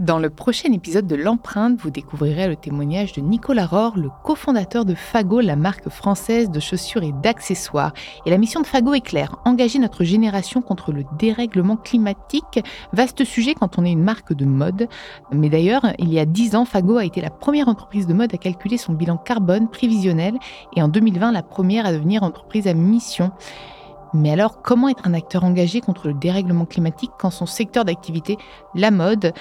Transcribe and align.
Dans 0.00 0.18
le 0.18 0.28
prochain 0.28 0.72
épisode 0.72 1.06
de 1.06 1.14
L'Empreinte, 1.14 1.78
vous 1.78 1.90
découvrirez 1.90 2.48
le 2.48 2.56
témoignage 2.56 3.12
de 3.12 3.20
Nicolas 3.20 3.64
Rohr, 3.64 3.96
le 3.96 4.10
cofondateur 4.24 4.84
de 4.84 4.96
Fago, 4.96 5.40
la 5.40 5.54
marque 5.54 5.88
française 5.88 6.50
de 6.50 6.58
chaussures 6.58 7.04
et 7.04 7.12
d'accessoires. 7.22 7.92
Et 8.26 8.30
la 8.30 8.38
mission 8.38 8.60
de 8.60 8.66
Fago 8.66 8.94
est 8.94 9.00
claire, 9.00 9.36
engager 9.44 9.78
notre 9.78 10.02
génération 10.02 10.62
contre 10.62 10.90
le 10.90 11.04
dérèglement 11.16 11.76
climatique. 11.76 12.58
Vaste 12.92 13.22
sujet 13.22 13.54
quand 13.54 13.78
on 13.78 13.84
est 13.84 13.92
une 13.92 14.02
marque 14.02 14.32
de 14.32 14.44
mode. 14.44 14.88
Mais 15.30 15.48
d'ailleurs, 15.48 15.86
il 16.00 16.12
y 16.12 16.18
a 16.18 16.26
dix 16.26 16.56
ans, 16.56 16.64
Fago 16.64 16.96
a 16.96 17.04
été 17.04 17.20
la 17.20 17.30
première 17.30 17.68
entreprise 17.68 18.08
de 18.08 18.14
mode 18.14 18.34
à 18.34 18.36
calculer 18.36 18.78
son 18.78 18.94
bilan 18.94 19.16
carbone 19.16 19.68
prévisionnel 19.68 20.34
et 20.74 20.82
en 20.82 20.88
2020, 20.88 21.30
la 21.30 21.44
première 21.44 21.86
à 21.86 21.92
devenir 21.92 22.24
entreprise 22.24 22.66
à 22.66 22.74
mission. 22.74 23.30
Mais 24.14 24.30
alors, 24.30 24.62
comment 24.62 24.88
être 24.88 25.08
un 25.08 25.12
acteur 25.12 25.42
engagé 25.42 25.80
contre 25.80 26.06
le 26.06 26.14
dérèglement 26.14 26.66
climatique 26.66 27.10
quand 27.18 27.30
son 27.30 27.46
secteur 27.46 27.84
d'activité, 27.84 28.38
la 28.76 28.92
mode, 28.92 29.32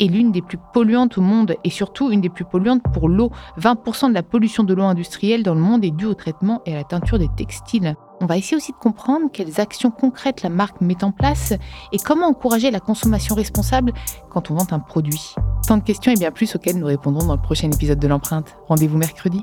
est 0.00 0.06
l'une 0.06 0.32
des 0.32 0.42
plus 0.42 0.58
polluantes 0.72 1.18
au 1.18 1.20
monde 1.20 1.54
et 1.62 1.70
surtout 1.70 2.10
une 2.10 2.20
des 2.20 2.28
plus 2.28 2.44
polluantes 2.44 2.82
pour 2.92 3.08
l'eau. 3.08 3.30
20% 3.58 4.08
de 4.08 4.14
la 4.14 4.22
pollution 4.22 4.64
de 4.64 4.74
l'eau 4.74 4.82
industrielle 4.82 5.42
dans 5.42 5.54
le 5.54 5.60
monde 5.60 5.84
est 5.84 5.90
due 5.90 6.06
au 6.06 6.14
traitement 6.14 6.62
et 6.66 6.72
à 6.72 6.76
la 6.76 6.84
teinture 6.84 7.18
des 7.18 7.28
textiles. 7.36 7.94
On 8.22 8.26
va 8.26 8.36
essayer 8.36 8.56
aussi 8.56 8.72
de 8.72 8.76
comprendre 8.76 9.26
quelles 9.32 9.60
actions 9.60 9.90
concrètes 9.90 10.42
la 10.42 10.50
marque 10.50 10.80
met 10.80 11.02
en 11.04 11.12
place 11.12 11.54
et 11.92 11.98
comment 11.98 12.26
encourager 12.26 12.70
la 12.70 12.80
consommation 12.80 13.34
responsable 13.34 13.92
quand 14.30 14.50
on 14.50 14.54
vend 14.54 14.66
un 14.72 14.78
produit. 14.78 15.34
Tant 15.66 15.78
de 15.78 15.82
questions 15.82 16.12
et 16.12 16.16
bien 16.16 16.30
plus 16.30 16.54
auxquelles 16.54 16.78
nous 16.78 16.86
répondrons 16.86 17.26
dans 17.26 17.36
le 17.36 17.40
prochain 17.40 17.70
épisode 17.70 17.98
de 17.98 18.08
l'empreinte. 18.08 18.56
Rendez-vous 18.68 18.98
mercredi. 18.98 19.42